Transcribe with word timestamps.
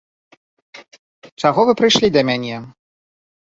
Чаго 1.41 1.67
вы 1.71 1.77
прыйшлі 1.83 2.07
да 2.17 2.21
мяне? 2.33 2.55